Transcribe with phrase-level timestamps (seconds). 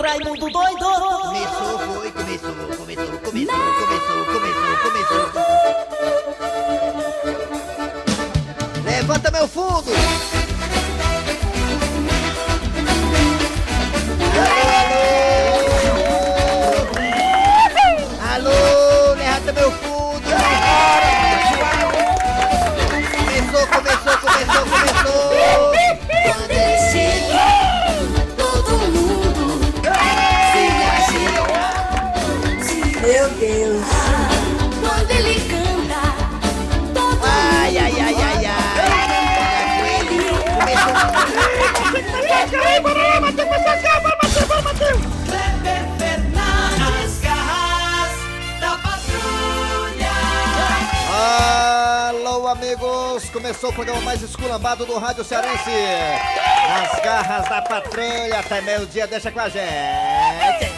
[0.00, 0.84] Raimundo doido!
[1.22, 5.32] Começou, foi, começou, começou, começou, começou, começou, começou.
[8.84, 10.37] Levanta meu fundo!
[53.68, 55.70] Começou o programa mais esculambado do Rádio Cearense.
[56.68, 60.72] Nas garras da patrulha, até meio-dia, deixa com a gente.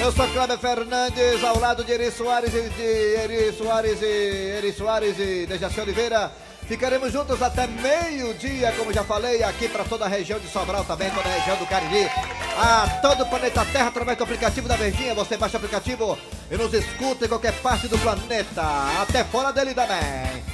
[0.00, 4.72] Eu sou Cláudio Fernandes, ao lado de Eri Soares e de Eri Soares e Eri
[4.72, 6.32] Soares e Dejaci Oliveira.
[6.66, 11.10] Ficaremos juntos até meio-dia, como já falei, aqui para toda a região de Sobral também,
[11.10, 12.08] toda a região do Cariri.
[12.56, 15.14] A todo o planeta Terra, através do aplicativo da Verdinha.
[15.14, 16.18] Você baixa o aplicativo
[16.50, 18.62] e nos escuta em qualquer parte do planeta,
[19.02, 20.53] até fora dele também.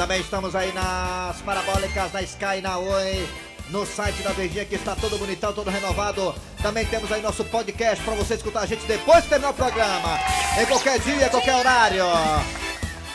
[0.00, 3.28] Também estamos aí nas parabólicas da Sky e na Oi.
[3.68, 6.34] No site da Verdinha que está todo bonitão, todo renovado.
[6.62, 10.18] Também temos aí nosso podcast para você escutar a gente depois de terminar o programa.
[10.58, 12.04] Em qualquer dia, em qualquer horário.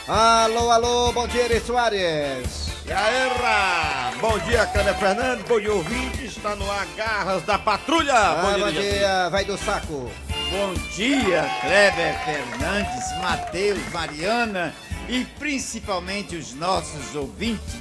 [0.08, 2.70] Alô, alô, bom dia, Eri Soares.
[2.86, 8.14] Galera, bom dia, Cléber Fernandes, bom dia, ouvinte, está no ar, Garras da Patrulha.
[8.14, 8.90] Ah, bom Dejaci.
[8.92, 10.12] dia, vai do saco.
[10.58, 14.74] Bom dia, Kleber Fernandes, Matheus, Mariana
[15.10, 17.76] e principalmente os nossos ouvintes.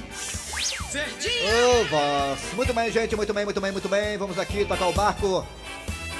[0.93, 2.39] Ô, voz.
[2.53, 4.17] Muito bem, gente, muito bem, muito bem, muito bem.
[4.17, 5.45] Vamos aqui tocar o barco.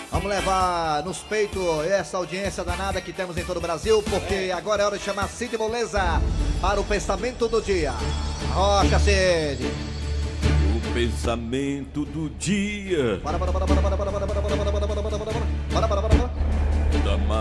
[0.10, 4.84] Vamos levar nos peitos essa audiência danada que temos em todo o Brasil, porque agora
[4.84, 6.22] é hora de chamar Cid Moleza
[6.62, 7.92] para o pensamento do dia.
[8.54, 9.62] Rocha, Cid.
[10.74, 14.56] O pensamento do dia Bora, bora, bora, bora, bora, bora, bora, bora, bora, bora, bora,
[14.56, 14.85] bora, bora, bora,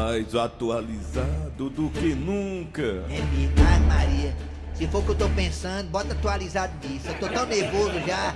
[0.04, 2.82] mais atualizado do que nunca.
[3.08, 4.36] É mesmo, ai Maria.
[4.74, 7.08] Se for o que eu tô pensando, bota atualizado nisso.
[7.08, 8.34] Eu tô tão nervoso já.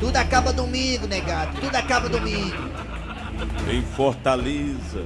[0.00, 1.60] Tudo acaba domingo, negado.
[1.60, 2.56] Tudo acaba domingo.
[3.70, 5.04] Em Fortaleza,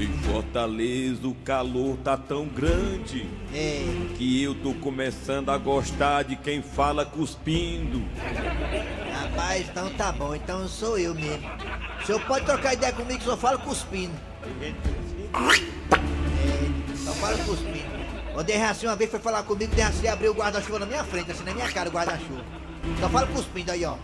[0.00, 3.84] em Fortaleza o calor tá tão grande É.
[4.16, 8.02] que eu tô começando a gostar de quem fala cuspindo.
[9.12, 10.34] Rapaz, então tá bom.
[10.34, 11.48] Então sou eu mesmo.
[12.02, 14.14] O senhor pode trocar ideia comigo que só falo cuspindo.
[14.60, 14.72] É,
[16.96, 17.92] só falo cuspindo.
[18.34, 21.30] O Derraci uma vez foi falar comigo, o Derraci abriu o guarda-chuva na minha frente,
[21.30, 22.42] assim, na minha cara o guarda-chuva.
[22.98, 23.96] Só falo cuspindo aí, ó.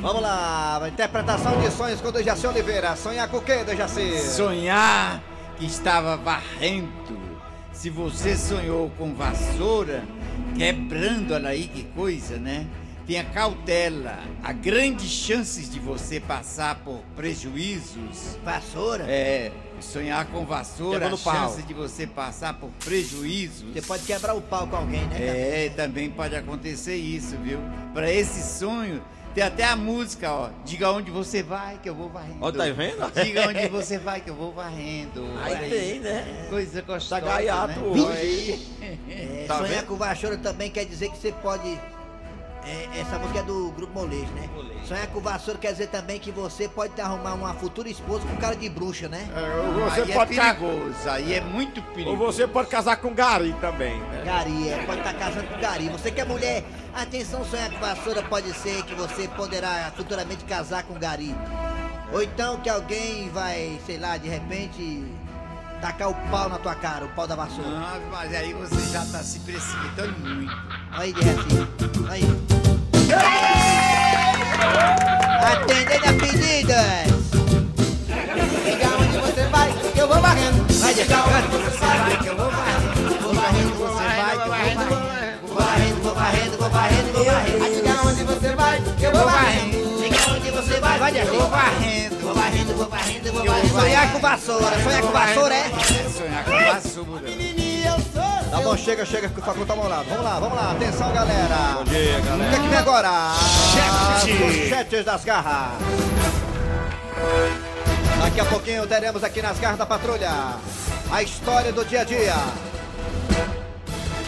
[0.00, 2.94] Vamos lá, interpretação de sonhos com Dejaci Oliveira.
[2.94, 4.16] Sonhar com o quê, Dejaci?
[4.20, 5.20] Sonhar
[5.58, 7.18] que estava varrendo.
[7.72, 10.04] Se você sonhou com vassoura,
[10.56, 12.68] quebrando, olha aí que coisa, né?
[13.08, 14.20] Tenha cautela.
[14.44, 18.38] Há grandes chances de você passar por prejuízos.
[18.44, 19.04] Vassoura?
[19.08, 19.50] É,
[19.80, 23.72] sonhar com vassoura, a chance de você passar por prejuízos.
[23.72, 25.16] Você pode quebrar o pau com alguém, né?
[25.66, 27.58] É, também pode acontecer isso, viu?
[27.92, 29.02] Para esse sonho,
[29.38, 30.50] tem até a música, ó.
[30.64, 32.38] Diga onde você vai que eu vou varrendo.
[32.40, 33.10] Ó, tá vendo?
[33.22, 35.24] Diga onde você vai que eu vou varrendo.
[35.40, 36.46] Aí tem, né?
[36.50, 37.20] Coisa gostosa.
[37.20, 38.12] Tá gaiato né?
[38.16, 38.66] aí.
[39.08, 39.86] É, Tá sonhar vendo?
[39.86, 41.78] com vassoura também quer dizer que você pode.
[42.68, 44.48] É, essa música é do grupo Molejo, né?
[44.84, 48.54] Sonhar com vassoura quer dizer também que você pode arrumar uma futura esposa com cara
[48.56, 49.26] de bruxa, né?
[49.34, 52.32] É, Você aí pode é ca- perigoso, aí é muito Ou perigoso.
[52.32, 54.22] você pode casar com Gari também, né?
[54.24, 55.88] Gari, é, pode estar casando com Gari.
[55.88, 56.64] Você que é mulher,
[56.94, 61.34] atenção, sonhar com vassoura pode ser que você poderá futuramente casar com Gari.
[62.12, 65.04] Ou então que alguém vai, sei lá, de repente,
[65.82, 67.68] tacar o pau na tua cara, o pau da vassoura.
[67.70, 70.52] Ah, mas aí você já tá se precipitando muito.
[70.92, 71.68] Aí, de repente.
[72.10, 72.57] Aí.
[75.42, 77.08] Atendendo a pedidas.
[78.64, 80.66] Diga onde você vai, que eu vou varrendo.
[80.80, 83.22] Vai, diga onde você vai, que eu vou varrendo.
[83.22, 84.82] Vou varrendo, você vai, que eu vou varrendo.
[85.46, 87.58] Vou varrendo, vou varrendo, vou varrendo, vou varrendo.
[87.58, 89.98] Vai, diga onde você vai, que eu vou varrendo.
[90.02, 92.18] Diga onde você vai, vai, Eu vou varrendo.
[92.20, 93.80] Vou varrendo, vou varrendo, vou Eu varrendo.
[93.80, 95.70] Sonhar com vassoura, sonhar com vassoura, é?
[96.10, 97.22] Sonhar com vassoura.
[98.50, 100.04] Tá bom, chega, chega, que o Facu tá molado.
[100.08, 100.72] Vamos lá, vamos lá.
[100.72, 101.74] Atenção, galera.
[101.76, 102.58] Bom dia, O que é galera.
[102.58, 103.10] que vem agora?
[103.74, 104.32] Chat.
[104.32, 105.72] Os chats das garras.
[108.22, 110.30] Daqui a pouquinho teremos aqui nas garras da patrulha
[111.10, 112.34] a história do dia a dia.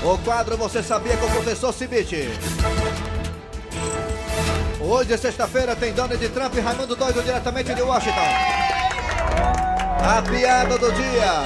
[0.02, 2.28] O quadro Você Sabia com o professor Cibite.
[4.80, 8.20] Hoje sexta-feira, tem Donald Trump e Raimundo Doido diretamente de Washington.
[10.02, 11.44] A piada do dia.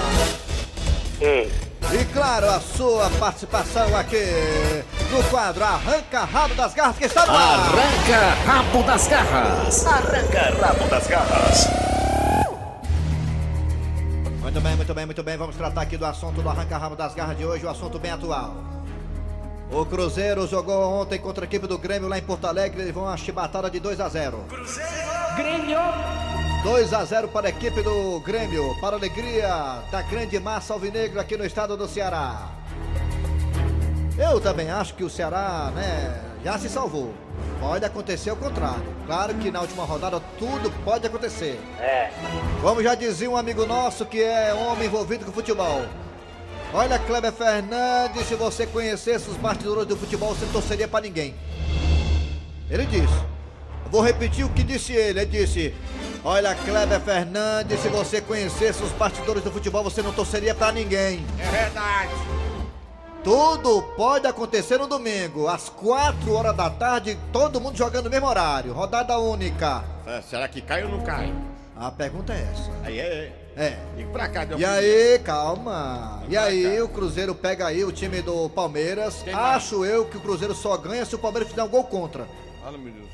[1.94, 4.16] E claro, a sua participação aqui
[5.12, 7.60] no quadro Arranca Rabo das Garras que está no ar.
[7.60, 9.86] Arranca rabo das garras.
[9.86, 11.68] Arranca rabo das garras.
[14.40, 15.36] Muito bem, muito bem, muito bem.
[15.36, 18.10] Vamos tratar aqui do assunto do Arranca Rabo das Garras de hoje, o assunto bem
[18.10, 18.56] atual.
[19.70, 23.04] O Cruzeiro jogou ontem contra a equipe do Grêmio lá em Porto Alegre e levou
[23.04, 24.44] uma chibatada de 2 a 0.
[25.36, 25.78] Grêmio.
[26.64, 31.20] 2 a 0 para a equipe do Grêmio, para a alegria da grande massa alvinegra
[31.20, 32.52] aqui no estado do Ceará.
[34.16, 37.12] Eu também acho que o Ceará, né, já se salvou.
[37.60, 38.82] Pode acontecer o contrário.
[39.06, 41.60] Claro que na última rodada tudo pode acontecer.
[41.78, 42.10] É.
[42.62, 45.84] Como já dizia um amigo nosso que é homem envolvido com futebol.
[46.72, 51.34] Olha, Kleber Fernandes, se você conhecesse os bastidores do futebol, você não torceria pra ninguém.
[52.70, 53.34] Ele disse.
[53.90, 55.20] Vou repetir o que disse ele.
[55.20, 55.74] Ele disse:
[56.26, 61.22] Olha, Kleber Fernandes, se você conhecesse os bastidores do futebol, você não torceria pra ninguém.
[61.38, 62.14] É verdade.
[63.22, 68.26] Tudo pode acontecer no domingo, às 4 horas da tarde, todo mundo jogando no mesmo
[68.26, 69.84] horário, rodada única.
[70.06, 71.30] É, será que cai ou não cai?
[71.76, 72.70] A pergunta é essa.
[72.84, 73.32] Aí é.
[73.56, 73.78] É.
[73.94, 76.22] Liga pra cá, deu E aí, calma.
[76.28, 79.22] E aí, o Cruzeiro pega aí o time do Palmeiras.
[79.22, 79.56] Quem mais?
[79.56, 82.26] Acho eu que o Cruzeiro só ganha se o Palmeiras fizer um gol contra.
[82.62, 83.08] Fala, meu Deus.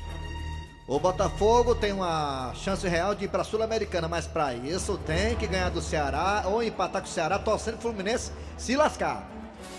[0.91, 5.47] O Botafogo tem uma chance real de ir pra Sul-Americana, mas pra isso tem que
[5.47, 9.25] ganhar do Ceará ou empatar com o Ceará, torcendo o Fluminense se lascar.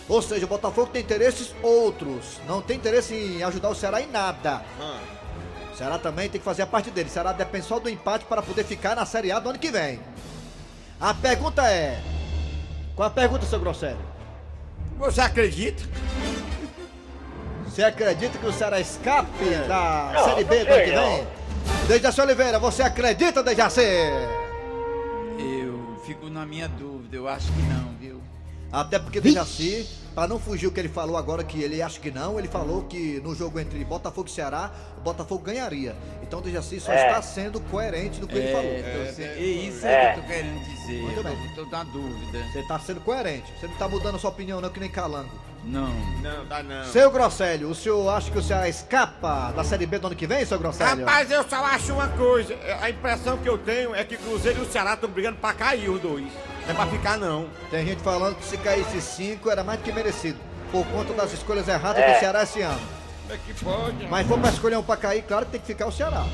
[0.09, 2.41] Ou seja, o Botafogo tem interesses outros.
[2.47, 4.63] Não tem interesse em ajudar o Ceará em nada.
[5.71, 7.11] O Ceará também tem que fazer a parte dele.
[7.11, 9.71] O Ceará depende só do empate para poder ficar na Série A do ano que
[9.71, 10.01] vem.
[10.99, 12.03] A pergunta é.
[12.97, 14.01] Qual a pergunta, seu Grosselio?
[14.97, 15.83] Você acredita?
[17.73, 21.27] Você acredita que o Ceará escape da Não, Série B do ano que vem?
[21.89, 23.81] Dejaci Oliveira, você acredita, Dejaci?
[25.39, 28.21] Eu fico na minha dúvida, eu acho que não, viu?
[28.71, 32.11] Até porque Dejaci, para não fugir o que ele falou agora, que ele acha que
[32.11, 35.97] não, ele falou que no jogo entre Botafogo e Ceará, o Botafogo ganharia.
[36.23, 37.07] Então o Dejaci só É.
[37.07, 38.71] está sendo coerente no que ele falou.
[38.71, 40.13] É, tô se- é isso É.
[40.13, 41.03] que eu tô querendo dizer.
[41.03, 41.37] Muito Eu bem.
[41.55, 42.39] tô, tô na dúvida.
[42.53, 43.51] Você está sendo coerente.
[43.59, 45.31] Você não está mudando a sua opinião, não, que nem calango.
[45.65, 45.89] Não.
[46.21, 46.85] Não, dá não.
[46.87, 50.27] Seu Grosselio, o senhor acha que o Ceará escapa da Série B do ano que
[50.27, 51.05] vem, seu Grosselio?
[51.05, 52.57] Rapaz, eu só acho uma coisa.
[52.81, 55.89] A impressão que eu tenho é que Cruzeiro e o Ceará estão brigando pra cair
[55.89, 56.25] os dois.
[56.65, 57.47] Não é pra ficar, não.
[57.71, 60.39] Tem gente falando que se caísse cinco era mais do que merecido.
[60.73, 62.15] Por conta das escolhas erradas É.
[62.15, 62.81] do Ceará esse ano.
[63.23, 64.07] Como é que pode?
[64.09, 66.25] Mas for pra escolher um pra cair, claro que tem que ficar o Ceará.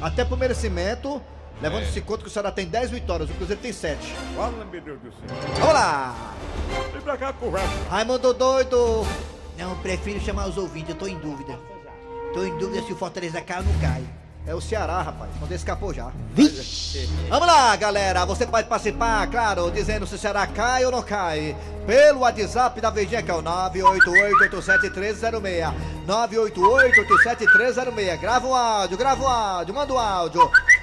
[0.00, 1.20] Até por merecimento,
[1.60, 4.14] levando-se em conta que o Ceará tem 10 vitórias, o Cruzeiro tem 7.
[4.36, 5.36] Fala, meu Deus do céu.
[5.58, 6.34] Vamos lá!
[6.92, 7.68] Vem pra cá, conversa.
[7.88, 9.06] Raimundo doido!
[9.58, 11.58] Não, prefiro chamar os ouvintes, eu tô em dúvida.
[12.32, 14.04] Tô em dúvida se o Fortaleza cai ou não cai.
[14.46, 15.30] É o Ceará, rapaz.
[15.38, 16.10] Quando escapou já.
[17.28, 18.24] Vamos lá, galera.
[18.24, 21.54] Você pode participar, claro, dizendo se o Ceará cai ou não cai.
[21.86, 25.74] Pelo WhatsApp da Verdinha, que é o 988-87-1306.
[26.06, 28.18] 988-87-1306.
[28.18, 30.50] Grava um áudio, grava um áudio, manda um áudio.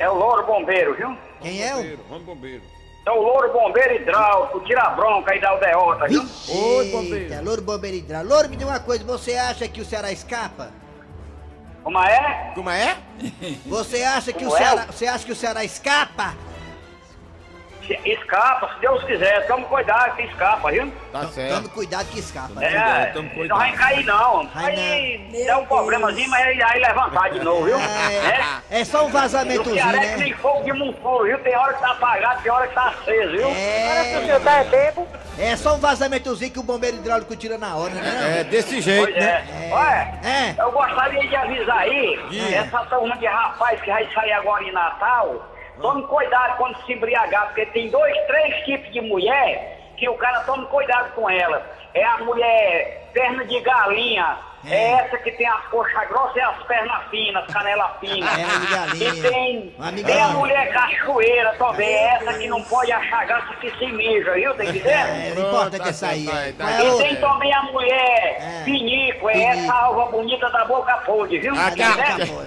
[0.00, 1.14] É o Louro Bombeiro, viu?
[1.42, 1.98] Quem é o?
[2.08, 2.62] Vamos, bombeiro.
[3.06, 6.22] É o Louro Bombeiro Hidráulico, tira a bronca e dá o derrota, viu?
[6.48, 7.44] Oi, bombeiro.
[7.44, 8.34] Louro Bombeiro Hidráulico.
[8.34, 10.70] Louro, me diga uma coisa, você acha que o Ceará escapa?
[11.84, 12.52] Como é?
[12.54, 12.96] Como é?
[13.66, 14.58] Você acha que o é?
[14.58, 16.34] Ceará, você acha que o Ceará escapa?
[18.04, 19.46] Escapa, se Deus quiser.
[19.46, 20.92] Tome cuidado que escapa, viu?
[21.12, 21.68] Tá certo.
[21.70, 22.64] cuidado que escapa.
[22.64, 23.58] É, tome não cuidado.
[23.58, 24.46] vai cair não.
[24.48, 27.78] Vai Aí dá um problemazinho, mas aí, aí levantar de novo, viu?
[27.78, 30.16] É, é só um E o vazamentozinho, Ceará é que né?
[30.16, 31.38] nem fogo de monfuro, viu?
[31.38, 33.48] Tem hora que tá apagado, tem hora que tá aceso, viu?
[33.48, 34.14] É,
[35.38, 38.40] é só um vazamentozinho que o bombeiro hidráulico tira na hora, né?
[38.40, 39.44] É desse jeito, Pois né?
[39.48, 39.70] é.
[39.72, 40.54] Olha, É.
[40.58, 42.56] eu gostaria de avisar aí, Diga.
[42.56, 45.44] essa turma de rapaz que vai sair agora em Natal,
[45.80, 50.40] tome cuidado quando se embriagar, porque tem dois, três tipos de mulher que o cara
[50.40, 51.62] tome cuidado com ela.
[51.92, 56.62] É a mulher perna de galinha, É essa que tem as coxas grossas e as
[56.64, 58.26] pernas finas, canela fina.
[58.70, 59.08] Galinha.
[59.08, 63.70] E tem, tem a mulher cachoeira também, é essa que não pode achar graça que
[63.78, 64.54] se mija, viu?
[64.54, 64.64] Tá?
[64.64, 66.26] É, o importante é sair.
[66.26, 66.52] tá, é.
[66.52, 68.62] tá, Qual é a E tem também a mulher É.
[68.64, 69.50] pinico, é Pinico.
[69.60, 71.54] essa alva bonita da boca podre, viu?
[71.54, 71.90] Tá cá.
[72.18, 72.46] entendendo?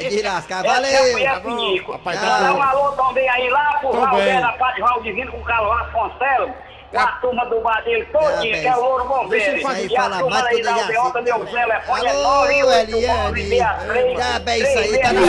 [0.00, 0.64] É de lascar.
[0.64, 1.12] Essa é a Valeu.
[1.12, 1.92] mulher pinico.
[1.92, 4.40] Rapaz, tá Dá um alô também aí lá pro bem.
[4.40, 6.50] na parte de Valdivino com o Carlos Vasconcelos.
[6.90, 9.56] Com a turma do bar dele todinha, Ah, que é o Deixa Bombeiro.
[9.58, 11.30] E a falar turma mais aí da Aldeota, assim.
[11.30, 14.16] meu telefone é Alô, 989 Eliane.
[14.16, 15.20] Já bem isso aí, tá no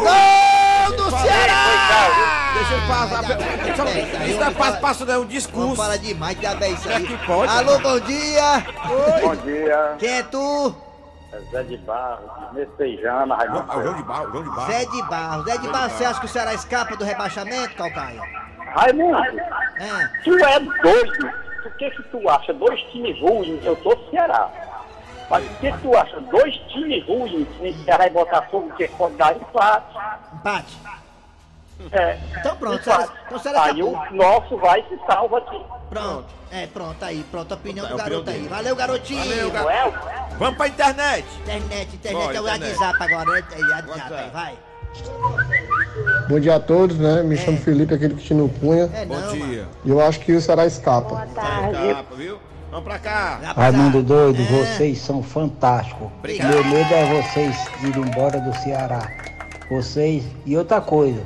[0.00, 1.10] Gol do
[2.52, 3.22] Deixa eu passar.
[3.24, 3.76] Ceará!
[3.76, 3.84] Só-
[4.26, 5.76] Isso não é passo, é um discurso.
[5.76, 7.06] fala demais, já bem isso é aí.
[7.06, 7.52] que pode?
[7.52, 8.64] Alô, bom dia.
[9.22, 10.74] Bom dia, Quem é tu?
[11.32, 13.94] é Zé de Barros, Messejana, É o João Raimundo.
[13.94, 14.72] de Barro, João de Barro.
[14.72, 15.44] Zé de Barros.
[15.44, 18.20] Zé de Barros, você acha que o Ceará escapa do rebaixamento, Calcaia?
[18.74, 20.08] Raimundo, É.
[20.24, 21.30] tu é doido.
[21.62, 23.64] Por que que tu acha dois times ruins?
[23.64, 24.48] Eu sou Ceará.
[25.28, 29.36] Mas por que tu acha dois times ruins em Ceará e Botafogo que pode dar
[29.36, 29.96] empate?
[30.34, 30.78] Empate.
[31.92, 32.82] É, Então pronto.
[32.84, 35.60] Ceará, então o Ceará Aí o nosso vai se salva aqui.
[35.88, 36.26] Pronto.
[36.52, 38.48] É, pronto, aí, pronto, a opinião do É garoto aí.
[38.48, 39.20] Valeu, garotinho.
[39.24, 39.98] Valeu, garoto.
[40.08, 40.34] É?
[40.36, 41.26] Vamos pra internet.
[41.42, 42.78] Internet, internet, Olha, é o internet.
[42.78, 43.44] WhatsApp agora, né?
[43.52, 44.14] É o WhatsApp WhatsApp.
[44.14, 44.58] aí, vai.
[46.28, 47.22] Bom dia a todos, né?
[47.22, 48.28] Me chamo Felipe, aquele que
[48.60, 48.88] Cunha.
[48.94, 49.46] É Bom não, mano.
[49.46, 49.68] dia.
[49.84, 51.26] E eu acho que o Ceará escapa.
[51.34, 52.38] Capa, viu?
[52.70, 53.40] Vamos pra cá.
[53.56, 54.44] Raimundo doido, é.
[54.44, 56.08] vocês são fantásticos.
[56.18, 56.50] Obrigado.
[56.50, 59.10] Meu medo é vocês irem embora do Ceará.
[59.68, 60.24] Vocês.
[60.46, 61.20] E outra coisa,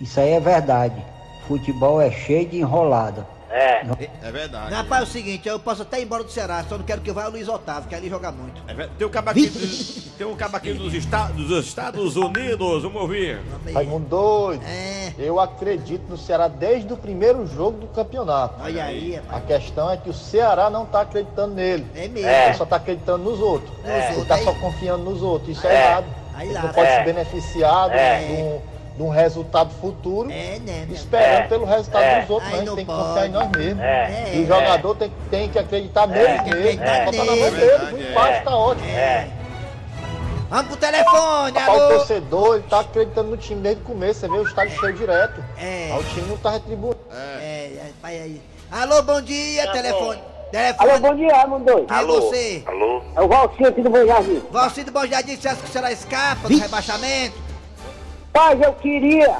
[0.00, 1.00] isso aí é verdade.
[1.46, 3.24] Futebol é cheio de enrolada.
[3.52, 3.82] É.
[4.22, 4.72] É verdade.
[4.74, 7.12] Rapaz, é o seguinte, eu posso até ir embora do Ceará, só não quero que
[7.12, 8.62] vá o Luiz Otávio, que ali joga muito.
[8.66, 8.88] É.
[8.98, 13.02] Tem um cabo aqui, dos- tem um cabo aqui dos, Esta- dos Estados Unidos, vamos
[13.02, 13.40] ouvir.
[13.74, 14.62] Raimundo doido.
[14.66, 18.54] É, Eu acredito no Ceará desde o primeiro jogo do campeonato.
[18.62, 21.86] olha aí, A questão é que o Ceará não tá acreditando nele.
[21.94, 22.28] É mesmo.
[22.28, 23.70] Ele só tá acreditando nos outros.
[23.78, 25.56] Nos Ele outros, tá aí- só confiando nos outros.
[25.58, 25.74] Isso É.
[25.74, 26.06] é, errado.
[26.34, 26.98] Aí Ele lá, não pode é.
[26.98, 28.24] se beneficiar É.
[28.24, 28.60] de um,
[28.96, 30.94] de um resultado futuro É, né, meu?
[30.96, 31.46] esperando É.
[31.48, 32.20] pelo resultado É.
[32.20, 32.50] dos outros.
[32.50, 32.56] Né?
[32.56, 33.02] A gente tem que pode.
[33.08, 33.82] confiar em nós mesmos.
[33.82, 34.30] É.
[34.34, 36.34] E o jogador tem, tem que acreditar que mesmo.
[36.40, 37.56] acreditar Só tá na mão nele.
[37.56, 37.94] dele.
[37.94, 38.10] O é.
[38.10, 38.88] empate tá ótimo.
[38.88, 39.28] É.
[40.50, 41.94] Vamos pro telefone, Rapaz, o alô.
[41.96, 45.42] torcedor, ele tá acreditando no time desde o começo, você vê o estádio cheio direto.
[45.58, 45.90] É.
[45.92, 46.98] Aí o time não tá retribuindo.
[47.10, 48.42] É, é, vai aí.
[48.70, 50.18] Alô, bom dia, telefone.
[50.18, 51.28] Alô, Telefone, bom dia,
[51.88, 52.62] quem é você?
[52.66, 53.02] Alô?
[53.16, 54.42] É o Valcinho aqui do Bom Jardim.
[54.50, 57.34] Valcido Bom Jardim, você acha que o Ceará escapa do rebaixamento?
[58.32, 59.38] Pai, eu queria,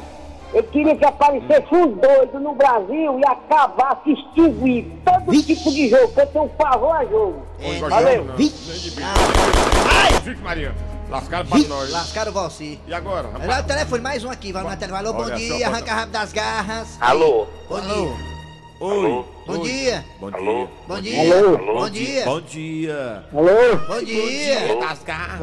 [0.53, 6.13] eu queria que aparecesse um doido no Brasil e acabasse extinguir todo tipo de jogo,
[6.13, 7.47] que eu tenho um pavor a jogo.
[7.61, 8.25] É, Valeu.
[8.25, 9.03] Não, Vixe.
[9.03, 10.75] Ai, Fique, Maria.
[11.09, 11.91] Lascaram pra Vixe, nós.
[11.91, 12.81] lascaram o Valci.
[12.87, 13.29] E agora?
[13.35, 14.99] Olha lá o telefone, mais um aqui, vai no telefone.
[15.07, 16.99] Alô, bom dia, arranca rápido das garras.
[17.01, 17.47] Alô?
[17.69, 18.33] Bom dia.
[18.81, 19.25] Oi.
[19.47, 20.05] Bom dia.
[20.19, 20.69] Bom dia.
[20.89, 21.35] Bom dia.
[21.37, 21.59] Alô?
[21.59, 22.25] Bom dia.
[22.25, 23.25] Bom dia.
[23.33, 23.77] Alô?
[23.89, 24.77] Bom dia.
[24.81, 25.41] Das garras.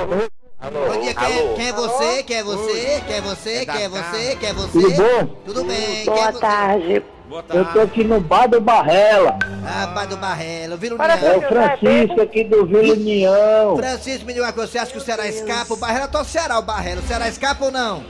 [0.00, 0.28] Alô?
[0.60, 0.92] Alô?
[0.92, 2.22] Bom dia, quem é, quem é você?
[2.22, 3.00] Quem é você?
[3.06, 3.66] Quem é você?
[3.66, 4.36] Quem é você?
[4.36, 4.72] Quem é você?
[4.72, 5.26] Tudo bom?
[5.44, 6.04] Tudo bem.
[6.04, 7.04] Quem é Boa tarde.
[7.28, 7.80] Boa Eu tô tarde.
[7.80, 9.38] aqui no bar do Barrela.
[9.64, 11.38] Rapaz do Barrelo, Vila É União.
[11.38, 13.76] o Francisco aqui do Vila União.
[13.76, 15.72] Francisco, me diga uma coisa, você acha que o Ceará escapa?
[15.74, 17.00] O Barrelo é todo Ceará, o Barrelo.
[17.00, 18.04] O Ceará escapa ou não?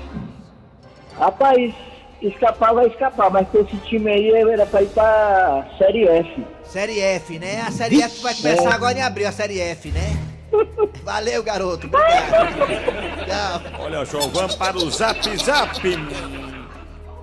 [1.19, 1.73] Rapaz,
[2.21, 6.45] escapar vai escapar, mas com esse time aí era pra ir pra Série F.
[6.65, 7.63] Série F, né?
[7.67, 10.17] A Série F vai começar agora em abril, a Série F, né?
[11.03, 11.87] Valeu, garoto.
[11.87, 12.57] Obrigado.
[13.27, 13.81] Tchau.
[13.81, 15.81] Olha só, vamos para o Zap Zap.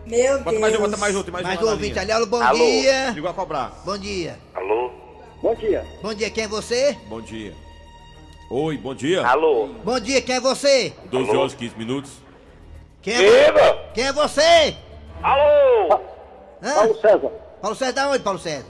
[0.06, 2.58] Meu Bota mais um, bota mais outro, mais, Mais um na ouvinte alô, bom Alô?
[2.58, 3.12] dia.
[3.12, 3.82] Ligou a cobrar.
[3.86, 4.38] Bom dia.
[4.54, 4.92] Alô?
[5.42, 5.86] Bom dia.
[6.02, 6.98] Bom dia, quem é você?
[7.08, 7.54] Bom dia.
[8.50, 9.26] Oi, bom dia.
[9.26, 9.70] Alô?
[9.84, 10.94] Bom dia, quem é você?
[11.06, 12.12] 12 horas, 15 minutos.
[13.02, 14.76] Quem é, quem é você?
[15.22, 16.00] Alô?
[16.62, 16.74] Hã?
[16.76, 17.32] Paulo César.
[17.62, 18.66] Paulo César, da onde, Paulo César?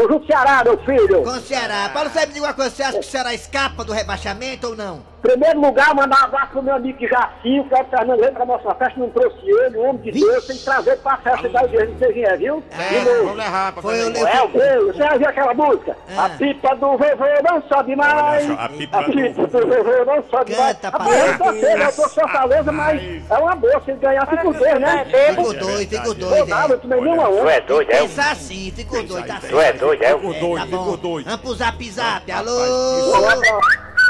[0.00, 1.22] Conjunto Ceará, meu filho.
[1.22, 1.90] Com o Ceará.
[1.90, 4.74] Paulo César, me diga uma coisa, você acha que o Ceará escapa do rebaixamento ou
[4.74, 5.09] não?
[5.22, 8.46] Primeiro lugar, mandar um abraço pro meu amigo Jacinho, que é o Fernando Lembra pra
[8.46, 10.24] nossa festa, não trouxe ele, o homem de Vixe.
[10.26, 12.62] Deus, tem que trazer pra festa da igreja, não sei quem é, viu?
[12.70, 13.22] É, De novo.
[13.24, 15.96] vamos levar pra Foi o É o você já viu aquela música?
[16.16, 16.24] Ah.
[16.24, 17.06] A pipa do vovô
[17.44, 18.46] não sobe mais.
[18.46, 20.76] Só, a pipa a do pipa do vovô não sobe mais.
[20.76, 24.48] Canta, Rapaz, eu tô cedo, eu tô Fortaleza, mas é uma boa, se ganhar, fica
[24.48, 25.04] os dois, né?
[25.28, 26.80] Ficou doido, ficou Eu doido, nada, eu é.
[26.80, 27.52] tomei nenhuma Tu onda.
[27.52, 27.96] é doido, é?
[28.00, 29.50] Pensa assim, ficou doido, tá certo.
[29.52, 30.14] Tu é doido, é?
[30.14, 31.26] Ficou doido, doido.
[31.26, 32.50] Vamos pro zap zap, alô?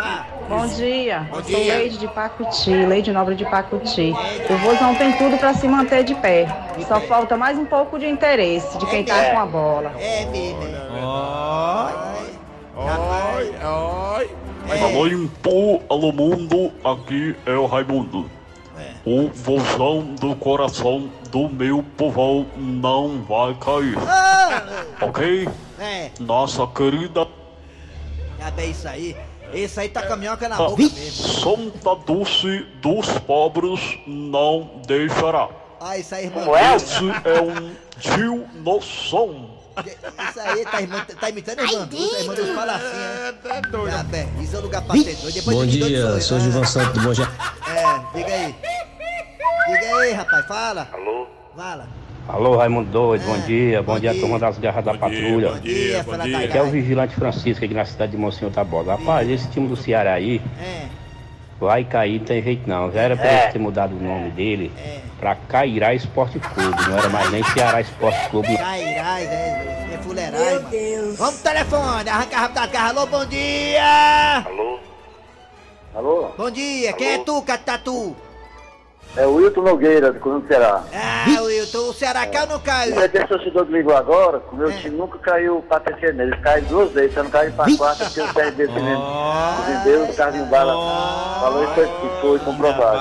[0.03, 1.57] Ah, Bom dia, Bom eu dia.
[1.59, 4.15] sou Leide de Pacuti, Leide Nobre de Pacuti.
[4.49, 6.47] O Vozão tem tudo para se manter de pé.
[6.89, 9.93] Só falta mais um pouco de interesse de quem tá com a bola.
[9.99, 10.27] é é.
[12.77, 14.31] Oi, oi.
[14.71, 14.85] É.
[14.85, 18.31] Alô, Impô, alô mundo, aqui é o Raimundo.
[19.05, 23.97] O vozão do coração do meu povão não vai cair.
[25.03, 25.47] Ok?
[25.79, 27.27] É, Nossa querida
[28.41, 29.15] já bem isso aí.
[29.53, 31.29] Esse aí tá com a minhoca na boca mesmo.
[31.29, 35.49] Santa Dulce dos pobres não deixará.
[35.81, 36.53] Ah, isso aí, irmão.
[36.57, 39.59] Esse é um tio noção.
[39.87, 43.57] Isso aí tá, irmã, tá imitando a irmã Dulce, a irmã Dulce fala assim, é.
[43.57, 43.91] É doido.
[43.91, 45.33] Já bem, isso é o lugar pra ser doido.
[45.33, 46.45] Depois Bom dia, eu, sou né?
[46.45, 47.37] Gilvan Santos do Bom Jardim.
[47.67, 48.55] É, diga aí.
[49.67, 50.89] Diga aí, rapaz, fala.
[50.93, 51.27] Alô?
[51.57, 51.89] Fala.
[52.33, 53.83] Alô, Raimundo Doido, É, bom dia.
[53.83, 54.21] Bom, bom dia, dia.
[54.21, 55.51] turma das garras da patrulha.
[55.51, 58.93] Bom dia, fala da Aqui é o Vigilante Francisco aqui na cidade de Monsenhor Tabosa.
[58.95, 60.87] Rapaz, esse time do Ceará aí É,
[61.59, 62.91] vai cair, não tem jeito não.
[62.93, 63.41] Já era pra É.
[63.43, 64.71] eles ter mudado o nome dele
[65.19, 66.83] pra Cairá Esporte Clube.
[66.89, 68.49] Não era mais nem Ceará Esporte Clube.
[68.49, 68.57] não.
[68.59, 69.89] Cairai, né?
[69.95, 70.69] É fuleirai, mano.
[70.71, 71.19] Deus.
[71.19, 72.97] Vamos pro telefone, arranca rápido das garras.
[72.97, 74.47] Alô, bom dia!
[74.47, 74.79] Alô?
[75.95, 76.29] Alô?
[76.39, 78.15] Bom dia, quem é tu, Catatu?
[79.17, 80.85] É o Wilton Nogueira, do Colômbia Ceará.
[80.95, 81.25] Ah,
[81.71, 82.95] Wilton, o Ceará caiu ou não caiu?
[82.95, 86.33] Você tem torcedor que ligou agora, o meu time nunca caiu pra terceira nele.
[86.33, 89.03] Ele caiu duas vezes, só não caiu pra quarta, porque o CRB vendeu,
[89.67, 90.73] vendeu o Carlinho Bala.
[91.41, 93.01] Falou isso que foi comprovado.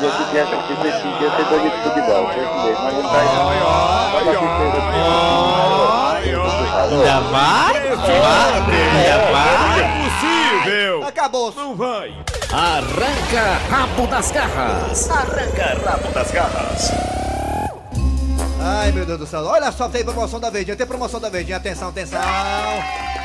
[0.00, 2.84] E eu que tinha assistido esse dia, sei doido de futebol, foi isso mesmo.
[2.84, 3.30] Mas ele caiu.
[6.80, 7.76] Ainda vai?
[7.76, 9.80] Ainda vai?
[9.80, 9.84] É
[10.62, 11.04] possível.
[11.06, 11.52] Acabou.
[11.54, 12.14] Não vai.
[12.52, 15.10] Arranca rabo das garras.
[15.10, 17.19] Arranca rabo das garras.
[18.62, 19.42] Ai, meu Deus do céu.
[19.44, 20.76] Olha só, tem promoção da Verdinha.
[20.76, 21.56] Tem promoção da Verdinha.
[21.56, 22.20] Atenção, atenção.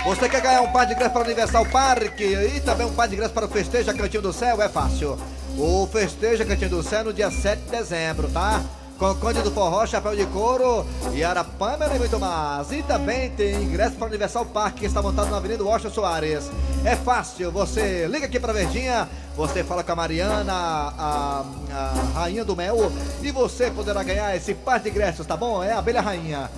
[0.05, 3.07] Você quer ganhar um par de ingressos para o Universal Parque e também um par
[3.07, 4.61] de ingressos para o Festeja Cantinho do Céu?
[4.61, 5.19] É fácil.
[5.57, 8.61] O Festeja Cantinho do Céu no dia 7 de dezembro, tá?
[8.97, 12.71] Com Conde do Forró, Chapéu de Couro, Yara Pâmela e muito mais.
[12.71, 16.49] E também tem ingresso para o Universal Parque que está montado na Avenida Washington Soares.
[16.85, 22.45] É fácil, você liga aqui para Verdinha, você fala com a Mariana, a, a Rainha
[22.45, 22.89] do Mel,
[23.21, 25.61] e você poderá ganhar esse par de ingressos, tá bom?
[25.61, 26.49] É a Abelha Rainha.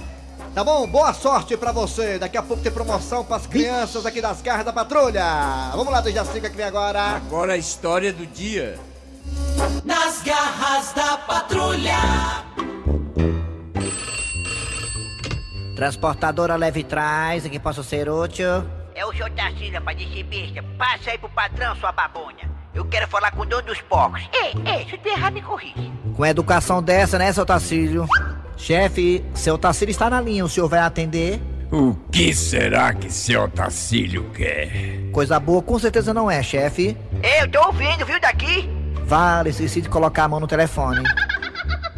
[0.54, 0.88] Tá bom?
[0.88, 2.20] Boa sorte pra você.
[2.20, 5.72] Daqui a pouco tem promoção pras crianças aqui das garras da patrulha.
[5.72, 7.02] Vamos lá do Jacica que vem agora.
[7.18, 8.80] Agora a história do dia.
[9.88, 11.96] Nas garras da patrulha.
[15.78, 18.66] Transportadora leve trás, em que posso ser útil?
[18.94, 20.62] É o senhor Tarcísio, rapaz, de besta.
[20.78, 22.52] Passa aí pro patrão, sua babonha.
[22.76, 24.28] Eu quero falar com o dono dos porcos.
[24.34, 25.90] Ei, ei, se eu errar, me corrige.
[26.18, 28.06] Com educação dessa, né, seu Tacílio?
[28.58, 31.40] Chefe, seu Tacílio está na linha, o senhor vai atender?
[31.72, 35.10] O que será que seu Tacílio quer?
[35.14, 36.98] Coisa boa com certeza não é, chefe.
[37.24, 38.77] Ei, eu tô ouvindo, viu, daqui?
[39.08, 41.02] Vale, esqueci de colocar a mão no telefone.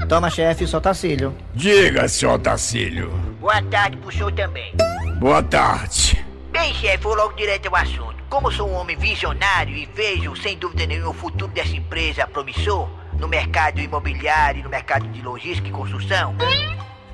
[0.07, 1.35] Toma, chefe, seu Tacílio.
[1.55, 3.09] Diga, seu Tacílio.
[3.39, 4.75] Boa tarde pro senhor também.
[5.19, 6.23] Boa tarde.
[6.51, 8.15] Bem, chefe, vou logo direto ao assunto.
[8.29, 12.87] Como sou um homem visionário e vejo, sem dúvida nenhuma, o futuro dessa empresa promissor
[13.17, 16.35] no mercado imobiliário e no mercado de logística e construção,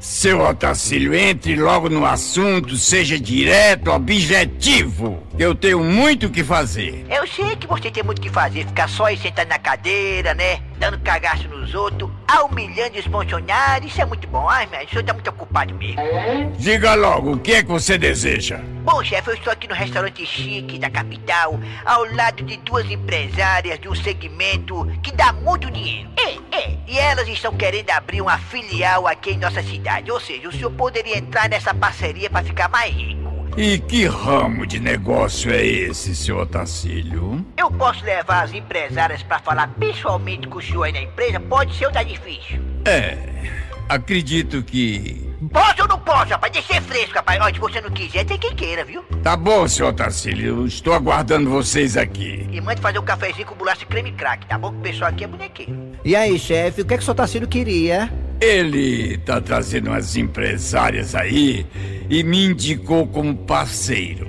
[0.06, 5.24] Seu Otacílio, entre logo no assunto, seja direto, objetivo.
[5.38, 7.04] Eu tenho muito o que fazer.
[7.10, 10.36] eu sei que você tem muito o que fazer, ficar só aí sentado na cadeira,
[10.36, 10.60] né?
[10.78, 12.10] Dando cagaço nos outros,
[12.44, 14.48] humilhando os funcionários, isso é muito bom.
[14.48, 16.02] Ai, mas o senhor tá muito ocupado mesmo.
[16.58, 18.60] Diga logo, o que é que você deseja?
[18.84, 23.80] Bom, chefe, eu estou aqui no restaurante chique da capital, ao lado de duas empresárias
[23.80, 26.10] de um segmento que dá muito dinheiro.
[26.18, 26.78] É, é.
[26.88, 30.12] E elas estão querendo abrir uma filial aqui em nossa cidade.
[30.12, 33.35] Ou seja, o senhor poderia entrar nessa parceria para ficar mais rico.
[33.58, 37.46] E que ramo de negócio é esse, seu Otacílio?
[37.58, 41.40] Eu posso levar as empresárias para falar pessoalmente com o senhor aí na empresa?
[41.40, 42.60] Pode ser ou tá difícil?
[42.84, 43.18] É,
[43.88, 45.34] acredito que.
[45.54, 46.52] Posso ou não posso, rapaz?
[46.52, 47.40] Deixa ser fresco, rapaz.
[47.42, 49.02] Ó, se você não quiser, tem quem queira, viu?
[49.24, 52.46] Tá bom, seu Otacílio, estou aguardando vocês aqui.
[52.52, 54.72] E mande fazer um cafezinho com bolacha e creme crack, tá bom?
[54.72, 55.92] Que o pessoal aqui é bonequeiro.
[56.04, 58.12] E aí, chefe, o que é que o seu Tacílio queria?
[58.42, 61.66] Ele tá trazendo umas empresárias aí
[62.10, 64.28] e me indicou como parceiro.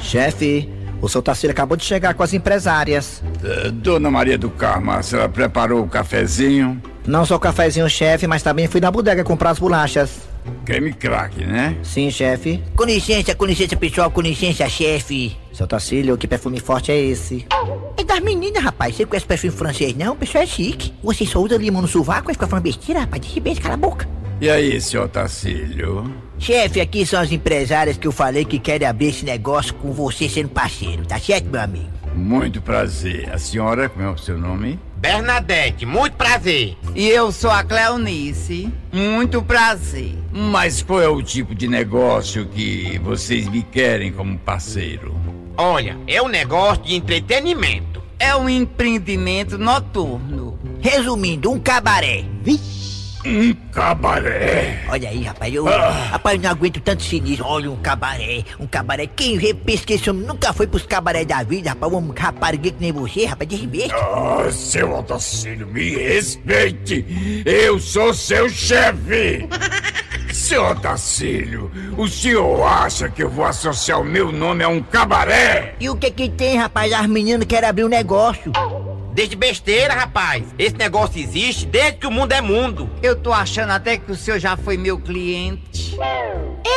[0.00, 0.68] Chefe,
[1.00, 3.22] o seu Tacílio acabou de chegar com as empresárias.
[3.44, 6.82] Eh, Dona Maria do Carmo, a senhora preparou o cafezinho?
[7.06, 10.29] Não só o cafezinho, chefe, mas também fui na bodega comprar as bolachas.
[10.64, 11.76] Creme crack, né?
[11.82, 12.62] Sim, chefe.
[12.76, 15.36] Com licença, com licença, pessoal, com licença, chefe.
[15.52, 17.46] Seu Tacílio, que perfume forte é esse?
[17.96, 18.94] É das meninas, rapaz.
[18.94, 20.12] Você conhece perfume francês, não?
[20.12, 20.92] O pessoal é chique.
[21.02, 23.22] Você só usa limão no sovaco, fica falando besteira, rapaz.
[23.22, 24.08] De repente, cala a boca.
[24.40, 26.10] E aí, seu Tacílio?
[26.38, 30.28] Chefe, aqui são as empresárias que eu falei que querem abrir esse negócio com você
[30.30, 31.90] sendo parceiro, tá certo, meu amigo?
[32.14, 33.28] Muito prazer.
[33.30, 34.80] A senhora, como é o seu nome?
[35.00, 36.76] Bernadette, muito prazer.
[36.94, 38.70] E eu sou a Cleonice.
[38.92, 40.14] Muito prazer.
[40.30, 45.18] Mas qual é o tipo de negócio que vocês me querem como parceiro?
[45.56, 48.00] Olha, é um negócio de entretenimento.
[48.18, 50.58] é um empreendimento noturno.
[50.82, 52.22] Resumindo, um cabaré.
[53.24, 54.82] Um cabaré?
[54.88, 55.90] Olha aí, rapaz, eu, Ah.
[56.12, 57.44] rapaz, eu não aguento tanto sinistro.
[57.46, 59.06] Olha, um cabaré, um cabaré.
[59.06, 61.92] Quem vê, pensa que esse homem nunca foi pros cabaré da vida, rapaz.
[61.92, 63.94] Um rapariguê que nem você, rapaz, de besta.
[63.96, 67.42] Ah, seu Otacílio, me respeite!
[67.44, 69.46] Eu sou seu chefe!
[70.32, 75.74] Seu Otacílio, o senhor acha que eu vou associar o meu nome a um cabaré?
[75.80, 76.92] E o que que tem, rapaz?
[76.92, 78.52] As meninas querem abrir um negócio.
[79.12, 80.44] Desde besteira, rapaz.
[80.58, 82.88] Esse negócio existe desde que o mundo é mundo.
[83.02, 85.96] Eu tô achando até que o senhor já foi meu cliente.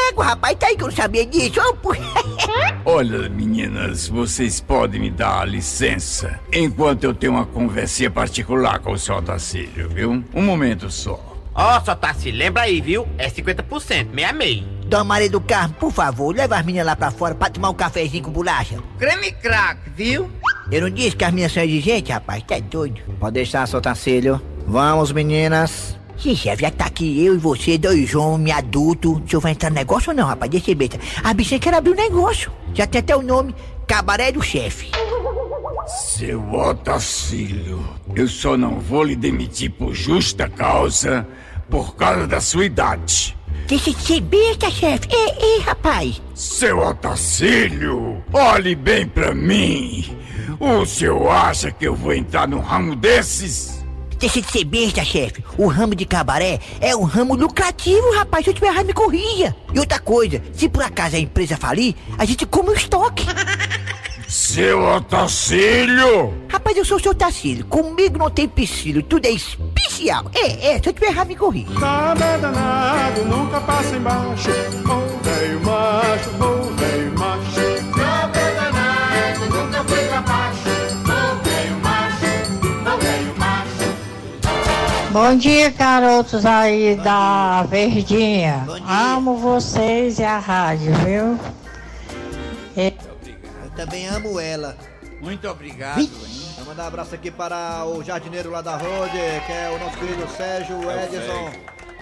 [0.10, 1.62] Égua, rapaz, tá aí que eu não sabia disso.
[2.86, 9.00] Olha, meninas, vocês podem me dar licença enquanto eu tenho uma conversinha particular com o
[9.00, 10.24] seu Otacílio, viu?
[10.34, 11.34] Um momento só.
[11.56, 13.08] Ó, só tá se lembra aí, viu?
[13.17, 14.63] É 50%, meia meia.
[14.88, 17.74] Dona Maria do Carmo, por favor, leva as meninas lá pra fora pra tomar um
[17.74, 18.78] cafezinho com bolacha.
[18.98, 20.32] Creme crack, viu?
[20.71, 22.43] Eu não disse que as meninas são exigentes, rapaz?
[22.43, 23.02] Tá doido.
[23.19, 24.41] Pode deixar, seu Tacílio.
[24.67, 25.97] Vamos, meninas.
[26.23, 29.12] Ih, chefe, já tá aqui eu e você, dois homens adultos.
[29.12, 30.49] O senhor vai entrar no negócio ou não, rapaz?
[30.49, 30.89] Deixa eu ver.
[31.23, 32.52] A bichinha quer abrir o negócio.
[32.73, 33.54] Já tem até o nome.
[33.88, 34.91] Cabaré do chefe.
[35.86, 37.84] Seu Otacílio,
[38.15, 41.28] eu só não vou lhe demitir por justa causa
[41.69, 43.36] por causa da sua idade.
[43.67, 45.08] Deixa de ser besta, chefe.
[45.12, 46.21] Ei, ei, rapaz.
[46.36, 50.06] Seu Otacílio, olhe bem pra mim.
[50.60, 53.84] O senhor acha que eu vou entrar num ramo desses?
[54.17, 55.43] Deixa de ser besta, chefe.
[55.58, 58.46] O ramo de cabaré é um ramo lucrativo, rapaz.
[58.46, 59.56] Se eu tiver errado, me corrija.
[59.74, 63.26] E outra coisa, se por acaso a empresa falir, a gente come o estoque.
[64.34, 66.34] Seu Otacílio!
[66.50, 67.65] Rapaz, eu sou o seu Tacílio.
[67.65, 70.26] Comigo não tem piscílio, tudo é especial.
[70.34, 71.80] É, é, se eu tiver errado, me corrija.
[71.80, 74.50] Nada danado, nunca passa embaixo.
[74.50, 77.73] Ô velho macho, ô velho macho.
[85.13, 88.65] Bom dia, garotos aí da Verdinha.
[88.88, 91.39] Amo vocês e a rádio, viu?
[92.76, 92.93] E-
[93.63, 94.76] Eu também amo ela.
[95.21, 96.12] Muito obrigado, hein?
[96.58, 99.12] Vou mandar um abraço aqui para o jardineiro lá da Rode,
[99.45, 101.52] que é o nosso querido Sérgio, É Edson,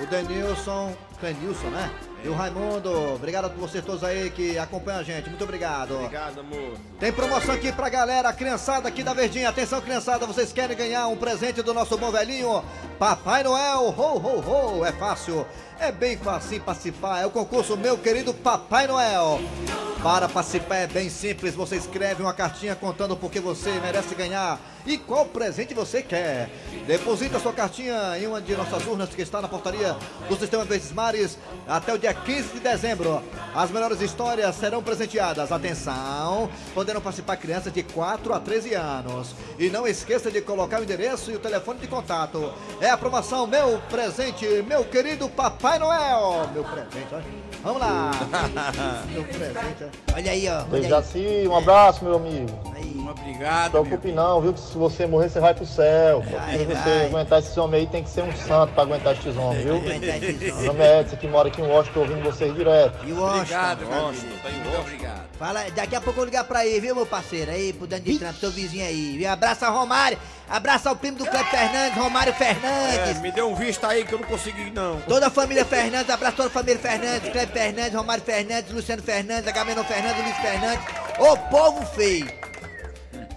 [0.01, 1.91] o Denilson, Denilson, né?
[2.23, 3.15] E o Raimundo.
[3.15, 5.29] Obrigado a vocês todos aí que acompanham a gente.
[5.29, 5.95] Muito obrigado.
[5.95, 6.77] Obrigado, amor.
[6.99, 9.49] Tem promoção aqui pra galera, criançada aqui da Verdinha.
[9.49, 12.63] Atenção, criançada, vocês querem ganhar um presente do nosso bom velhinho?
[12.97, 15.45] Papai Noel, ho, ho, ho, é fácil.
[15.79, 19.39] É bem fácil participar, é o concurso Meu Querido Papai Noel.
[20.03, 24.59] Para participar é bem simples, você escreve uma cartinha contando por que você merece ganhar
[24.85, 26.49] e qual presente você quer.
[26.87, 29.95] Deposita sua cartinha em uma de nossas urnas que está na portaria
[30.27, 33.21] do Sistema Verdes Mares até o dia 15 de dezembro.
[33.53, 35.51] As melhores histórias serão presenteadas.
[35.51, 39.35] Atenção, poderão participar crianças de 4 a 13 anos.
[39.59, 42.53] E não esqueça de colocar o endereço e o telefone de contato.
[42.79, 46.49] É a promoção Meu Presente, meu querido Papai Noel.
[46.53, 47.25] Meu presente, olha.
[47.63, 48.11] Vamos lá.
[49.11, 49.91] meu presente, olha.
[50.15, 50.65] Olha aí, ó.
[50.71, 51.47] Olha aí.
[51.47, 52.70] Um abraço, meu amigo.
[53.11, 53.73] Obrigado.
[53.73, 54.53] Não se preocupe não, viu?
[54.53, 56.21] Que se você morrer, você vai pro céu.
[56.23, 56.37] pô.
[56.57, 59.63] Se você aguentar esse homem aí, tem que ser um santo pra aguentar esses homens,
[59.63, 59.75] viu?
[59.75, 60.55] aguentar esses homens.
[60.55, 62.97] Meu nome é Edson, que mora aqui em Washington, ouvindo vocês direto.
[63.05, 63.39] E o Washington.
[63.41, 64.81] Obrigado, meu Washington, tá em Washington.
[64.81, 65.21] obrigado.
[65.37, 67.51] Fala, daqui a pouco eu vou ligar pra ele, viu, meu parceiro?
[67.51, 69.17] Aí, pro Dani de Trump, teu vizinho aí.
[69.17, 69.29] viu?
[69.29, 70.17] Abraça o Romário.
[70.49, 73.21] Abraça o primo do Cleber Fernandes, Romário É, Fernandes.
[73.21, 74.99] me deu um visto aí que eu não consegui, não.
[75.07, 79.47] Toda a família Fernandes, abraça toda a família Fernandes, Cleber Fernandes, Romário Fernandes, Luciano Fernandes,
[79.47, 80.85] Agamenon Fernandes, Luiz Fernandes.
[81.19, 82.50] Ô povo feio!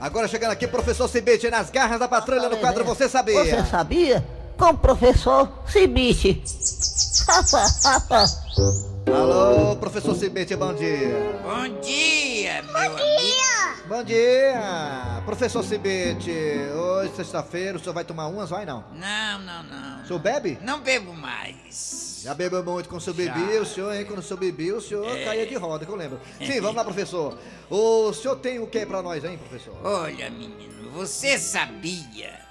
[0.05, 3.43] Agora chegando aqui, professor Cibete, nas garras da patrulha no quadro Você Sabia.
[3.43, 4.23] Você sabia?
[4.55, 6.43] Com o professor Cibite.
[9.07, 11.39] Alô, professor Cibete, bom dia.
[11.43, 13.85] Bom dia, meu amigo.
[13.87, 16.31] Bom dia, professor Cibete.
[16.75, 18.85] Hoje, sexta-feira, o senhor vai tomar umas, vai não?
[18.95, 20.03] Não, não, não.
[20.03, 20.59] O senhor bebe?
[20.63, 22.21] Não bebo mais.
[22.25, 24.05] Já bebeu muito quando o senhor bebia, o senhor, hein?
[24.07, 25.25] Quando o senhor bebia, o senhor É.
[25.25, 26.19] caía de roda, que eu lembro.
[26.41, 27.37] Sim, vamos lá, professor.
[27.71, 29.75] O senhor tem o que pra nós, hein, professor?
[29.85, 32.44] Olha, menino, você sabia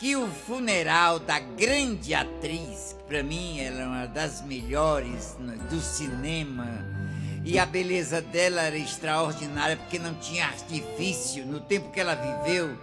[0.00, 5.36] que o funeral da grande atriz, que pra mim ela é uma das melhores
[5.68, 6.66] do cinema,
[7.44, 12.78] e a beleza dela era extraordinária porque não tinha artifício no tempo que ela viveu.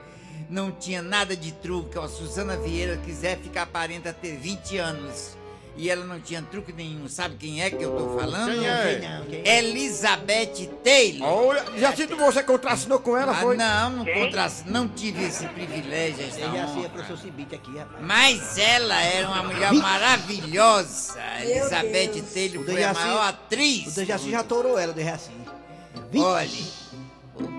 [0.48, 1.98] Não tinha nada de truque.
[1.98, 5.36] A Suzana Vieira quiser ficar aparenta ter 20 anos.
[5.78, 7.08] E ela não tinha truque nenhum.
[7.08, 8.52] Sabe quem é que eu tô falando?
[8.52, 9.24] Quem é?
[9.30, 9.58] Quem é?
[9.60, 11.28] Elizabeth Taylor.
[11.30, 13.56] Olha, já sinto você contrassinou com ela, Ah, foi?
[13.58, 14.52] não, não, contra...
[14.66, 18.04] não tive esse privilégio, esta Eu já sei, é professor Cibite aqui, rapaz.
[18.04, 21.20] Mas ela era uma mulher maravilhosa.
[21.44, 22.34] Elizabeth Deus.
[22.34, 23.88] Taylor O foi a maior atriz.
[23.88, 25.32] O Dejaci já torou ela, o Dejaci.
[26.16, 26.50] Olha,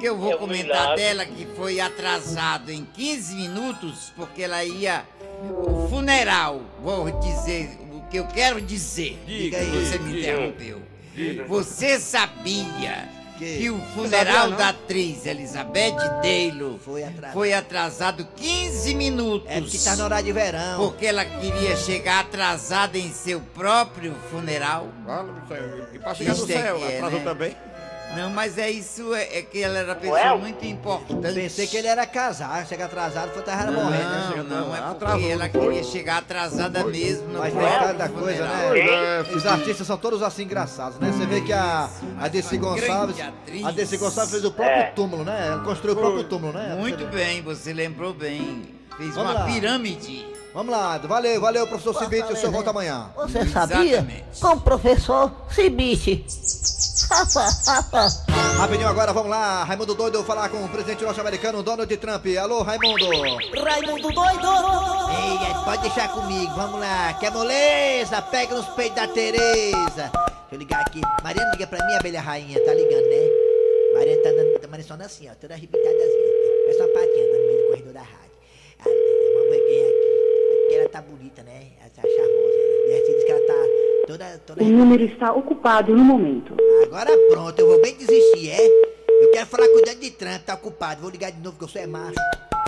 [0.00, 0.96] que eu vou É um comentar milagre.
[0.96, 5.04] dela que foi atrasado em 15 minutos porque ela ia
[5.42, 6.60] o funeral.
[6.82, 9.18] Vou dizer o que eu quero dizer.
[9.26, 9.84] Diga que aí.
[9.86, 10.18] Você me Diga.
[10.20, 10.82] interrompeu.
[11.14, 11.44] Diga.
[11.44, 13.58] Você sabia Que?
[13.58, 17.32] que, o funeral sabia, da atriz Elizabeth Taylor Foi atrasado.
[17.32, 19.48] foi atrasado 15 minutos?
[19.50, 20.78] É porque tá no horário de verão.
[20.88, 24.88] Porque ela queria chegar atrasada em seu próprio funeral.
[25.92, 27.24] E pra chegar no Isto é céu, que é, atrasou né?
[27.24, 27.56] também.
[28.16, 30.36] Não, mas é isso, é, é que ela era pessoa Ué?
[30.38, 31.34] muito importante.
[31.34, 34.44] Pensei que ele era casado, chega atrasado, foi estar Não, morrendo.
[34.44, 34.44] né?
[34.48, 35.60] não, é porque Atrasou, ela não foi?
[35.60, 38.72] queria chegar atrasada mesmo no Mas tem cada coisa, funeral.
[38.74, 39.22] né?
[39.36, 41.12] Os artistas são todos assim engraçados, né?
[41.12, 43.16] Você vê que a, a Desi Gonçalves.
[43.64, 44.84] A Desi Gonçalves fez o próprio É.
[44.90, 45.46] túmulo, né?
[45.48, 46.74] Ela construiu o próprio túmulo, né?
[46.78, 48.62] Muito bem, você lembrou bem.
[48.96, 49.46] Fez Vamos uma lá.
[49.46, 50.26] pirâmide.
[50.58, 53.08] Vamos lá, valeu, valeu, professor Cibite, o senhor volta amanhã.
[53.14, 54.04] Você sabia?
[54.40, 56.26] Com o professor Cibite.
[58.58, 59.62] Rapidinho agora, vamos lá.
[59.62, 62.26] Raimundo Doido falar com o presidente norte-americano Donald Trump.
[62.42, 63.04] Alô, Raimundo.
[63.06, 64.48] Raimundo doido!
[65.12, 67.12] Ei, é, pode deixar comigo, vamos lá.
[67.20, 68.20] Quer moleza?
[68.22, 70.10] Pega nos peitos da Tereza.
[70.10, 71.00] Deixa eu ligar aqui.
[71.22, 73.30] Mariana liga pra mim, abelha rainha, tá ligando, né?
[73.94, 76.32] Mariana tá dando, tá manejando assim, ó, toda arrebitadazinha.
[76.64, 78.18] Parece uma patinha no meio do corredor da rádio.
[78.80, 80.18] Ah, vamos ver quem é aqui.
[80.48, 81.62] É porque ela tá bonita, né?
[81.80, 82.56] Ela tá charmosa.
[82.88, 82.98] Né?
[82.98, 83.54] E diz que ela tá
[84.06, 86.54] toda, toda O número está ocupado no momento.
[86.82, 88.66] Agora pronto, eu vou bem desistir, é?
[89.22, 91.00] Eu quero falar com o Dani de Trump, tá ocupado.
[91.00, 92.14] Vou ligar de novo que eu sou é macho.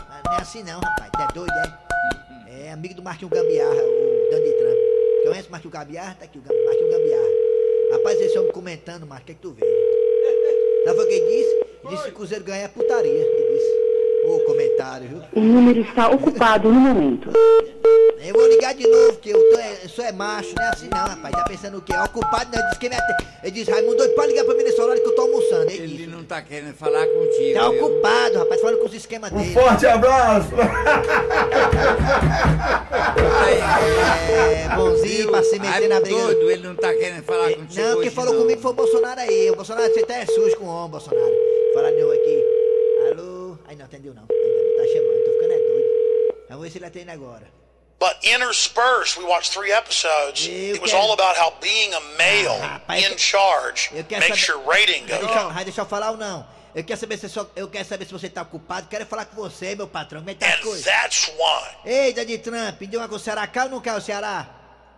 [0.08, 1.10] Mas não é assim não, rapaz.
[1.12, 2.66] Tu é doido, é?
[2.68, 4.78] É amigo do Marquinhos Gambiarra, o Dani de Trump.
[5.24, 6.16] Conhece o Marquinhos Gambiarra?
[6.18, 7.28] Tá aqui o Gam- Marquinhos Gambiarra.
[7.92, 10.84] Rapaz, esse homem comentando, Marquinhos, o que é que tu vê?
[10.84, 11.54] Sabe o que ele disse?
[11.84, 13.10] Ele disse que o Cruzeiro ganha é putaria.
[13.12, 13.80] Ele disse.
[14.26, 15.22] Ô, comentário, viu?
[15.34, 17.30] O número está ocupado no momento.
[18.22, 20.88] Eu vou ligar de novo, que eu, tô, eu sou é macho, não é assim
[20.90, 21.34] não, rapaz.
[21.34, 21.92] Tá pensando o quê?
[21.96, 24.78] Ocupado não, ele disse que ate- Ele disse, Raimundo, doido, pode ligar pra mim nesse
[24.80, 25.70] horário que eu tô almoçando.
[25.70, 27.54] Ele, Ele não tá querendo falar contigo.
[27.58, 27.86] Tá viu?
[27.86, 29.54] ocupado, rapaz, falando com os esquemas dele.
[29.58, 30.50] abraço!
[33.50, 36.16] É, bonzinho pra se meter na briga.
[36.20, 38.40] doido, ele não tá querendo falar contigo Não, quem falou não.
[38.42, 39.50] comigo foi o Bolsonaro aí.
[39.50, 41.32] O Bolsonaro, você tá é sujo com o homem, Bolsonaro.
[41.74, 42.44] Falar de novo aqui.
[43.12, 43.56] Alô?
[43.66, 44.24] Ai, não atendeu não.
[44.30, 45.88] Ainda não tá chamando, tô ficando é doido.
[46.50, 47.59] Vamos ver se ele atende agora.
[48.00, 50.46] But interspersed, we watched three episodes.
[50.48, 52.58] It was all about how being a male
[52.96, 55.52] in charge Eu quero makes saber- your rating go up.
[55.52, 56.46] vai deixar eu falar ou não?
[56.74, 58.88] Eu quero saber se só, eu quero saber se você tá ocupado.
[58.88, 60.22] Quero falar com você, meu patrão.
[60.24, 60.84] Tá as coisas?
[60.84, 63.46] That's why, Ei, Dani Trump, deu uma com o Ceará.
[63.46, 64.46] Cai ou não cai o Ceará?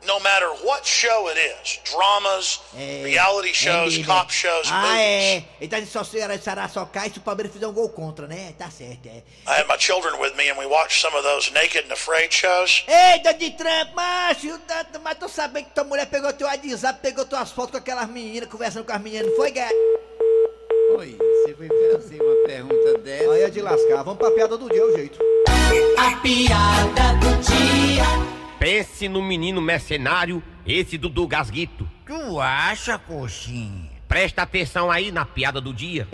[0.06, 2.60] No matter what show it is, dramas,
[3.04, 4.06] reality shows, líder.
[4.06, 5.44] cop shows, Ah, movies, é.
[5.60, 8.52] Ele tá dizendo só Ceará só cai se o Palmeiras fizer um gol contra, né?
[8.58, 9.22] Tá certo, é.
[9.46, 12.32] I had my children with me and we watched some of those naked and afraid
[12.32, 12.84] shows.
[12.88, 14.60] Ei, Dani Trump, macho,
[15.02, 18.48] mas tu sabendo que tua mulher pegou teu WhatsApp, pegou tuas fotos com aquelas meninas,
[18.48, 19.74] conversando com as meninas, não foi, gato?
[20.98, 23.32] Oi, você foi fazer uma pergunta dessa.
[23.32, 24.02] Aí é de lascar.
[24.02, 25.18] Vamos pra piada do dia, é o jeito.
[25.96, 28.31] A piada do dia.
[28.62, 31.84] Pense no menino mercenário, esse Dudu Gasguito.
[32.06, 33.90] Tu acha, coxinha?
[34.06, 36.06] Presta atenção aí na piada do dia.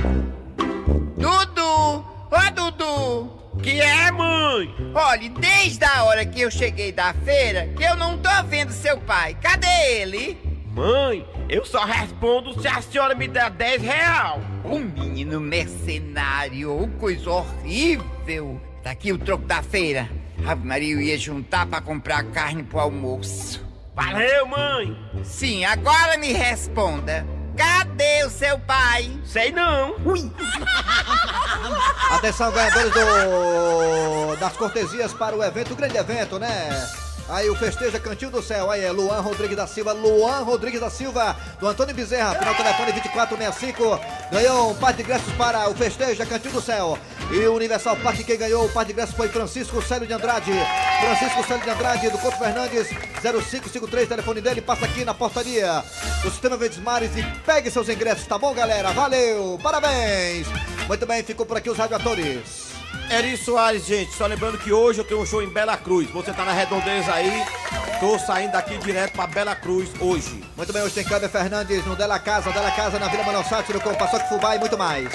[1.18, 2.06] Dudu!
[2.30, 3.60] Ô, Dudu!
[3.62, 4.74] Que é, mãe?
[4.94, 8.96] Olha, desde a hora que eu cheguei da feira, que eu não tô vendo seu
[8.98, 9.34] pai.
[9.34, 10.38] Cadê ele?
[10.72, 14.40] Mãe, eu só respondo se a senhora me der 10 real.
[14.64, 18.58] O menino mercenário, coisa horrível.
[18.82, 20.08] Tá aqui o troco da feira.
[20.46, 23.66] Ave Maria, eu ia juntar pra comprar carne pro almoço.
[23.94, 24.96] Valeu, mãe.
[25.24, 27.26] Sim, agora me responda.
[27.56, 29.10] Cadê o seu pai?
[29.24, 29.96] Sei não.
[30.04, 30.30] Ui.
[32.10, 34.36] Atenção, ganhadores do...
[34.36, 36.88] das cortesias para o evento, o grande evento, né?
[37.28, 40.88] Aí o Festeja Cantinho do Céu, aí é Luan Rodrigues da Silva, Luan Rodrigues da
[40.88, 44.00] Silva, do Antônio Bezerra, final telefone 2465,
[44.32, 46.98] ganhou um par de ingressos para o Festeja Cantinho do Céu.
[47.30, 50.50] E o Universal Parque, quem ganhou o par de ingressos foi Francisco Célio de Andrade,
[51.00, 52.88] Francisco Célio de Andrade, do Couto Fernandes,
[53.20, 55.84] 0553, telefone dele, passa aqui na portaria
[56.22, 58.92] do Sistema Verdes Mares e pegue seus ingressos, tá bom, galera?
[58.92, 60.46] Valeu, parabéns!
[60.86, 62.77] Muito bem, ficou por aqui os radioatores.
[63.10, 66.10] Eri Soares, gente, só lembrando que hoje eu tenho um show em Bela Cruz.
[66.10, 67.42] Você tá na redondeza aí,
[67.98, 70.44] tô saindo daqui direto pra Bela Cruz hoje.
[70.54, 73.80] Muito bem, hoje tem Cléber Fernandes no Della Casa, Della Casa na Vila Manuel Sátiro
[73.80, 75.08] com Paçoque Fubá e muito mais.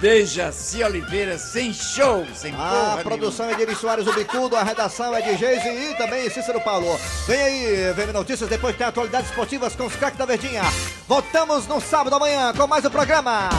[0.00, 4.62] Dejaci Oliveira sem show, sem A porra produção é de Eri Soares, o Bicudo, a
[4.62, 6.98] redação é de Geise e também Cícero Paulo.
[7.26, 10.62] Vem aí, VM Notícias, depois tem atualidades esportivas com os craques da Verdinha.
[11.06, 13.50] Voltamos no sábado amanhã com mais um programa.